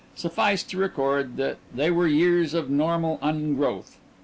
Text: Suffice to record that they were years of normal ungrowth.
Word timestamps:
Suffice 0.15 0.63
to 0.63 0.77
record 0.79 1.37
that 1.37 1.57
they 1.71 1.91
were 1.91 2.07
years 2.07 2.55
of 2.55 2.71
normal 2.71 3.19
ungrowth. 3.21 3.99